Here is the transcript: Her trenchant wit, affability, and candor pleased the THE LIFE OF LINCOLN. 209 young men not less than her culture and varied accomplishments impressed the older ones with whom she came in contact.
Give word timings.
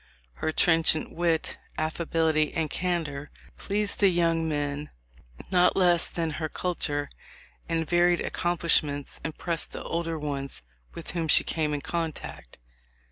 Her 0.41 0.51
trenchant 0.51 1.11
wit, 1.11 1.59
affability, 1.77 2.55
and 2.55 2.71
candor 2.71 3.29
pleased 3.55 3.99
the 3.99 4.09
THE 4.09 4.19
LIFE 4.19 4.29
OF 4.31 4.37
LINCOLN. 4.37 4.47
209 4.49 4.67
young 4.79 4.79
men 4.79 4.89
not 5.51 5.77
less 5.77 6.07
than 6.07 6.29
her 6.41 6.49
culture 6.49 7.07
and 7.69 7.87
varied 7.87 8.19
accomplishments 8.21 9.19
impressed 9.23 9.73
the 9.73 9.83
older 9.83 10.17
ones 10.17 10.63
with 10.95 11.11
whom 11.11 11.27
she 11.27 11.43
came 11.43 11.71
in 11.75 11.81
contact. 11.81 12.57